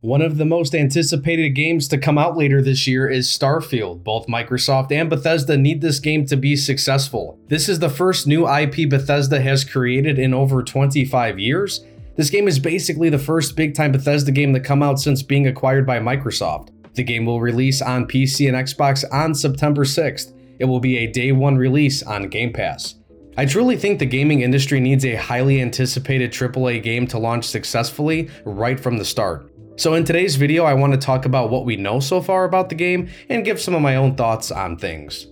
[0.00, 4.04] One of the most anticipated games to come out later this year is Starfield.
[4.04, 7.36] Both Microsoft and Bethesda need this game to be successful.
[7.48, 11.84] This is the first new IP Bethesda has created in over 25 years.
[12.14, 15.48] This game is basically the first big time Bethesda game to come out since being
[15.48, 16.68] acquired by Microsoft.
[16.94, 20.32] The game will release on PC and Xbox on September 6th.
[20.60, 22.94] It will be a day one release on Game Pass.
[23.36, 28.30] I truly think the gaming industry needs a highly anticipated AAA game to launch successfully
[28.44, 29.50] right from the start.
[29.78, 32.68] So in today's video, I want to talk about what we know so far about
[32.68, 35.28] the game and give some of my own thoughts on things.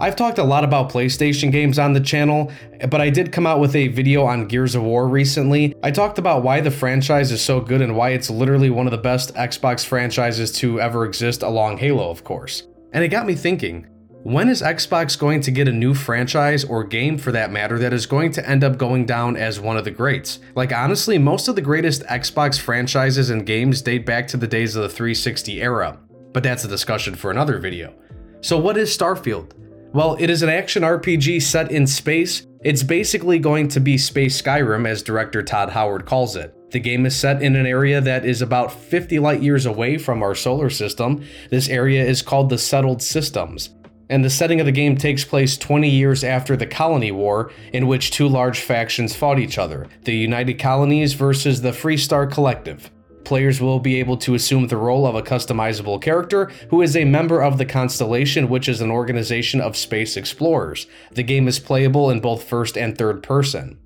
[0.00, 2.50] I've talked a lot about PlayStation games on the channel,
[2.88, 5.76] but I did come out with a video on Gears of War recently.
[5.84, 8.90] I talked about why the franchise is so good and why it's literally one of
[8.90, 12.66] the best Xbox franchises to ever exist along Halo, of course.
[12.92, 13.86] And it got me thinking,
[14.24, 17.92] when is Xbox going to get a new franchise or game for that matter that
[17.92, 20.40] is going to end up going down as one of the greats?
[20.56, 24.74] Like, honestly, most of the greatest Xbox franchises and games date back to the days
[24.74, 26.00] of the 360 era,
[26.32, 27.94] but that's a discussion for another video.
[28.40, 29.52] So, what is Starfield?
[29.92, 32.44] Well, it is an action RPG set in space.
[32.64, 36.54] It's basically going to be Space Skyrim, as director Todd Howard calls it.
[36.72, 40.22] The game is set in an area that is about 50 light years away from
[40.22, 41.24] our solar system.
[41.50, 43.70] This area is called the Settled Systems
[44.08, 47.86] and the setting of the game takes place 20 years after the Colony War, in
[47.86, 52.90] which two large factions fought each other the United Colonies versus the Freestar Collective.
[53.24, 57.04] Players will be able to assume the role of a customizable character who is a
[57.04, 60.86] member of the Constellation, which is an organization of space explorers.
[61.12, 63.78] The game is playable in both first and third person.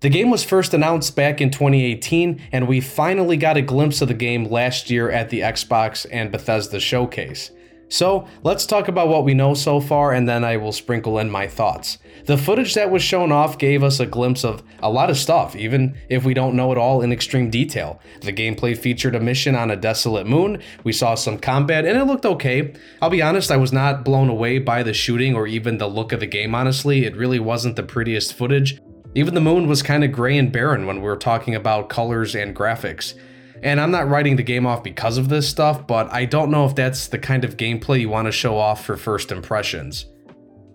[0.00, 4.08] The game was first announced back in 2018, and we finally got a glimpse of
[4.08, 7.52] the game last year at the Xbox and Bethesda showcase.
[7.88, 11.30] So let's talk about what we know so far and then I will sprinkle in
[11.30, 11.98] my thoughts.
[12.26, 15.56] The footage that was shown off gave us a glimpse of a lot of stuff,
[15.56, 18.00] even if we don't know it all in extreme detail.
[18.20, 22.04] The gameplay featured a mission on a desolate moon, we saw some combat, and it
[22.04, 22.74] looked okay.
[23.00, 26.12] I'll be honest, I was not blown away by the shooting or even the look
[26.12, 27.06] of the game, honestly.
[27.06, 28.78] It really wasn't the prettiest footage.
[29.14, 32.34] Even the moon was kind of gray and barren when we were talking about colors
[32.34, 33.14] and graphics.
[33.62, 36.64] And I'm not writing the game off because of this stuff, but I don't know
[36.66, 40.06] if that's the kind of gameplay you want to show off for first impressions.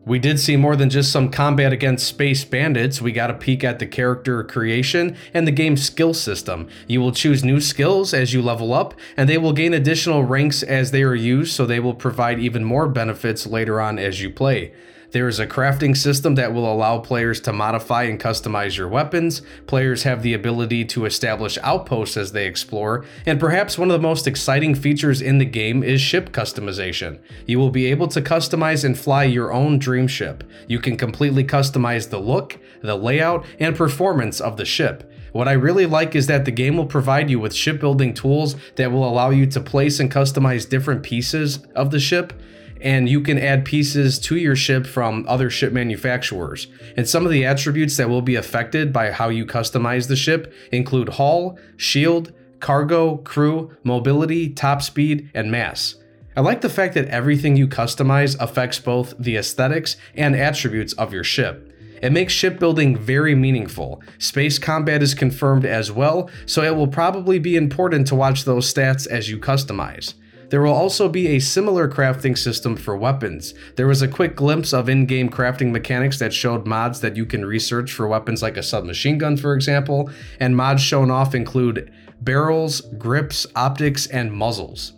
[0.06, 3.02] We did see more than just some combat against space bandits.
[3.02, 6.68] We got a peek at the character creation and the game's skill system.
[6.88, 10.62] You will choose new skills as you level up, and they will gain additional ranks
[10.62, 14.30] as they are used, so they will provide even more benefits later on as you
[14.30, 14.74] play.
[15.14, 19.44] There is a crafting system that will allow players to modify and customize your weapons.
[19.68, 24.08] Players have the ability to establish outposts as they explore, and perhaps one of the
[24.08, 27.20] most exciting features in the game is ship customization.
[27.46, 30.44] You will be able to customize and fly your own dream ship.
[30.68, 35.12] You can completely customize the look, the layout, and performance of the ship.
[35.32, 38.92] What I really like is that the game will provide you with shipbuilding tools that
[38.92, 42.34] will allow you to place and customize different pieces of the ship
[42.84, 46.68] and you can add pieces to your ship from other ship manufacturers.
[46.98, 50.54] And some of the attributes that will be affected by how you customize the ship
[50.72, 55.96] include hull, shield, cargo, crew, mobility, top speed, and mass.
[56.36, 61.14] I like the fact that everything you customize affects both the aesthetics and attributes of
[61.14, 61.70] your ship.
[62.02, 64.04] It makes shipbuilding very meaningful.
[64.18, 68.74] Space combat is confirmed as well, so it will probably be important to watch those
[68.74, 70.16] stats as you customize.
[70.54, 73.56] There will also be a similar crafting system for weapons.
[73.76, 77.26] There was a quick glimpse of in game crafting mechanics that showed mods that you
[77.26, 81.92] can research for weapons like a submachine gun, for example, and mods shown off include
[82.22, 84.94] barrels, grips, optics, and muzzles.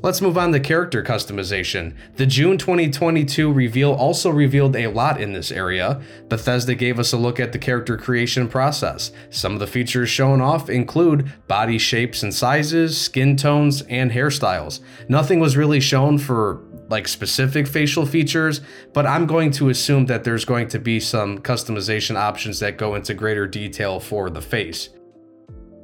[0.00, 1.92] Let's move on to character customization.
[2.14, 6.00] The June 2022 reveal also revealed a lot in this area.
[6.28, 9.10] Bethesda gave us a look at the character creation process.
[9.30, 14.78] Some of the features shown off include body shapes and sizes, skin tones, and hairstyles.
[15.08, 18.60] Nothing was really shown for like specific facial features,
[18.94, 22.94] but I'm going to assume that there's going to be some customization options that go
[22.94, 24.90] into greater detail for the face.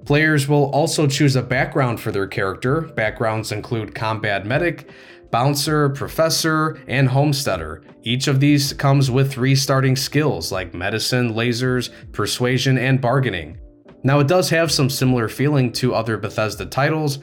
[0.05, 2.83] Players will also choose a background for their character.
[2.83, 4.91] Backgrounds include combat medic,
[5.31, 7.83] bouncer, professor, and homesteader.
[8.03, 13.59] Each of these comes with three starting skills like medicine, lasers, persuasion, and bargaining.
[14.03, 17.21] Now, it does have some similar feeling to other Bethesda titles,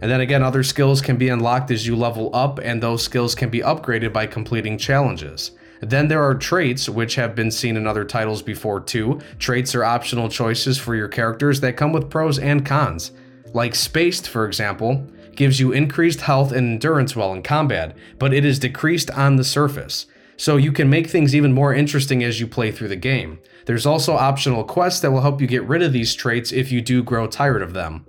[0.00, 3.36] and then again, other skills can be unlocked as you level up, and those skills
[3.36, 5.52] can be upgraded by completing challenges.
[5.80, 9.20] Then there are traits, which have been seen in other titles before too.
[9.38, 13.12] Traits are optional choices for your characters that come with pros and cons.
[13.52, 15.06] Like Spaced, for example,
[15.36, 19.44] gives you increased health and endurance while in combat, but it is decreased on the
[19.44, 20.06] surface.
[20.36, 23.38] So you can make things even more interesting as you play through the game.
[23.66, 26.80] There's also optional quests that will help you get rid of these traits if you
[26.80, 28.04] do grow tired of them.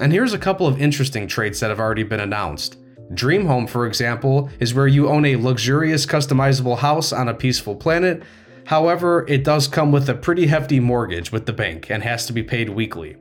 [0.00, 2.78] And here's a couple of interesting traits that have already been announced.
[3.12, 7.76] Dream Home, for example, is where you own a luxurious customizable house on a peaceful
[7.76, 8.22] planet.
[8.64, 12.32] However, it does come with a pretty hefty mortgage with the bank and has to
[12.32, 13.16] be paid weekly.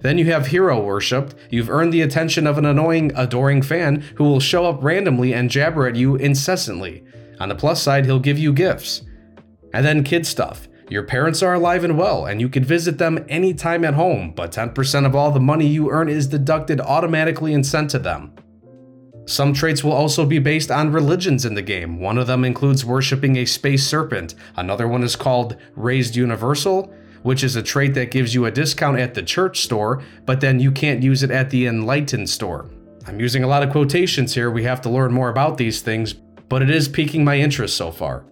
[0.00, 1.34] Then you have Hero Worshipped.
[1.50, 5.50] You've earned the attention of an annoying, adoring fan who will show up randomly and
[5.50, 7.04] jabber at you incessantly.
[7.38, 9.02] On the plus side, he'll give you gifts.
[9.74, 10.68] And then Kid Stuff.
[10.88, 14.50] Your parents are alive and well, and you can visit them anytime at home, but
[14.50, 18.34] 10% of all the money you earn is deducted automatically and sent to them.
[19.30, 22.00] Some traits will also be based on religions in the game.
[22.00, 26.92] One of them includes worshipping a space serpent, another one is called Raised Universal,
[27.22, 30.58] which is a trait that gives you a discount at the church store, but then
[30.58, 32.68] you can't use it at the enlightened store.
[33.06, 36.12] I'm using a lot of quotations here, we have to learn more about these things,
[36.12, 38.24] but it is piquing my interest so far.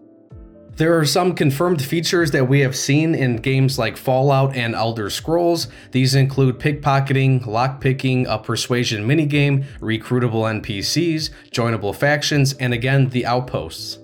[0.78, 5.10] There are some confirmed features that we have seen in games like Fallout and Elder
[5.10, 5.66] Scrolls.
[5.90, 13.98] These include pickpocketing, lockpicking, a persuasion minigame, recruitable NPCs, joinable factions, and again, the outposts.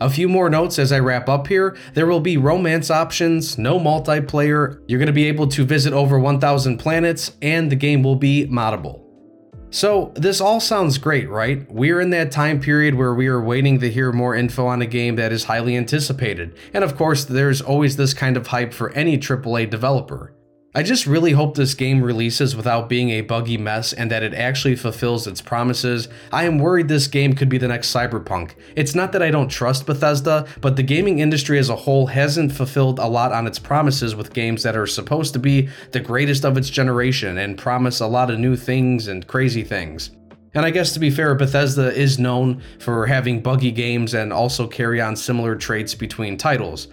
[0.00, 1.76] A few more notes as I wrap up here.
[1.92, 6.18] There will be romance options, no multiplayer, you're going to be able to visit over
[6.18, 9.09] 1,000 planets, and the game will be moddable.
[9.72, 11.64] So, this all sounds great, right?
[11.70, 14.86] We're in that time period where we are waiting to hear more info on a
[14.86, 16.56] game that is highly anticipated.
[16.74, 20.32] And of course, there's always this kind of hype for any AAA developer.
[20.72, 24.34] I just really hope this game releases without being a buggy mess and that it
[24.34, 26.06] actually fulfills its promises.
[26.30, 28.52] I am worried this game could be the next Cyberpunk.
[28.76, 32.52] It's not that I don't trust Bethesda, but the gaming industry as a whole hasn't
[32.52, 36.44] fulfilled a lot on its promises with games that are supposed to be the greatest
[36.44, 40.12] of its generation and promise a lot of new things and crazy things.
[40.54, 44.68] And I guess to be fair, Bethesda is known for having buggy games and also
[44.68, 46.86] carry on similar traits between titles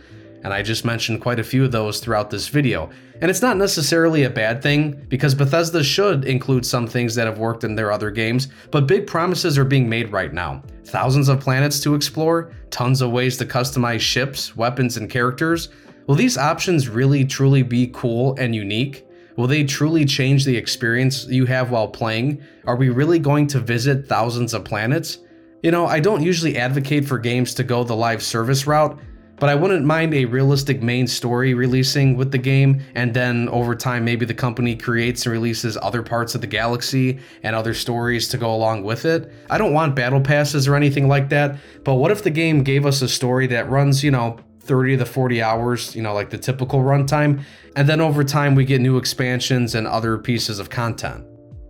[0.44, 2.90] and I just mentioned quite a few of those throughout this video.
[3.22, 7.40] And it's not necessarily a bad thing, because Bethesda should include some things that have
[7.40, 10.62] worked in their other games, but big promises are being made right now.
[10.86, 15.70] Thousands of planets to explore, tons of ways to customize ships, weapons, and characters.
[16.06, 19.06] Will these options really truly be cool and unique?
[19.36, 22.42] Will they truly change the experience you have while playing?
[22.66, 25.20] Are we really going to visit thousands of planets?
[25.62, 29.00] You know, I don't usually advocate for games to go the live service route,
[29.40, 33.76] but I wouldn't mind a realistic main story releasing with the game, and then over
[33.76, 38.28] time, maybe the company creates and releases other parts of the galaxy and other stories
[38.30, 39.32] to go along with it.
[39.50, 42.86] I don't want battle passes or anything like that, but what if the game gave
[42.86, 46.38] us a story that runs, you know, 30 to 40 hours, you know, like the
[46.38, 47.44] typical runtime,
[47.76, 51.24] and then over time we get new expansions and other pieces of content.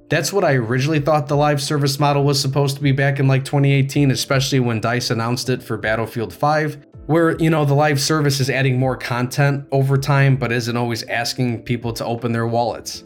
[0.10, 3.28] That's what I originally thought the live service model was supposed to be back in
[3.28, 8.00] like 2018, especially when DICE announced it for Battlefield 5 where you know the live
[8.00, 12.48] service is adding more content over time but isn't always asking people to open their
[12.48, 13.04] wallets.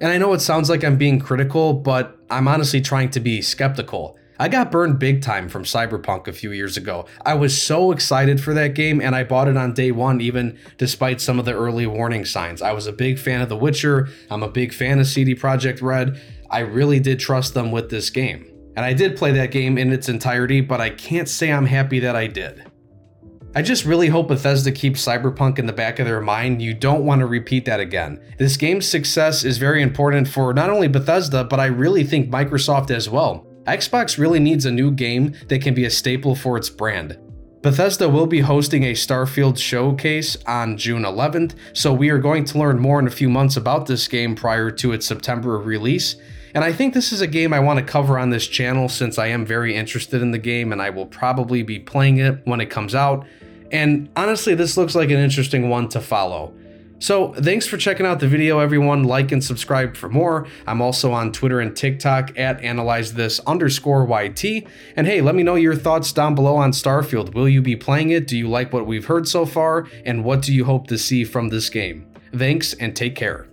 [0.00, 3.42] And i know it sounds like i'm being critical but i'm honestly trying to be
[3.42, 4.16] skeptical.
[4.38, 7.04] I got burned big time from cyberpunk a few years ago.
[7.26, 10.56] I was so excited for that game and i bought it on day one even
[10.78, 12.62] despite some of the early warning signs.
[12.62, 14.08] I was a big fan of the witcher.
[14.30, 16.20] I'm a big fan of cd projekt red.
[16.50, 18.46] I really did trust them with this game.
[18.76, 21.98] And i did play that game in its entirety but i can't say i'm happy
[21.98, 22.69] that i did
[23.52, 26.62] I just really hope Bethesda keeps Cyberpunk in the back of their mind.
[26.62, 28.22] You don't want to repeat that again.
[28.38, 32.92] This game's success is very important for not only Bethesda, but I really think Microsoft
[32.92, 33.44] as well.
[33.66, 37.18] Xbox really needs a new game that can be a staple for its brand.
[37.62, 42.58] Bethesda will be hosting a Starfield showcase on June 11th, so we are going to
[42.58, 46.16] learn more in a few months about this game prior to its September release.
[46.54, 49.18] And I think this is a game I want to cover on this channel since
[49.18, 52.62] I am very interested in the game and I will probably be playing it when
[52.62, 53.26] it comes out.
[53.70, 56.54] And honestly, this looks like an interesting one to follow.
[57.00, 59.04] So thanks for checking out the video, everyone.
[59.04, 60.46] Like and subscribe for more.
[60.66, 64.44] I'm also on Twitter and TikTok at analyze this underscore YT.
[64.96, 67.34] And hey, let me know your thoughts down below on Starfield.
[67.34, 68.26] Will you be playing it?
[68.26, 69.88] Do you like what we've heard so far?
[70.04, 72.06] And what do you hope to see from this game?
[72.34, 73.49] Thanks and take care.